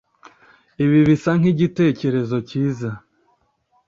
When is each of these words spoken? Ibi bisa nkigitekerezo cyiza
Ibi 0.83 0.99
bisa 1.07 1.31
nkigitekerezo 1.39 2.37
cyiza 2.49 2.89